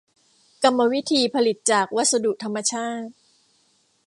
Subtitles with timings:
[0.63, 3.11] กรรมวิธีผลิตจากวัสดุธรรมชาติ